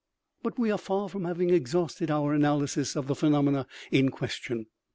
[0.43, 4.65] "But we are far from having exhausted our analysis of the phenomena in question.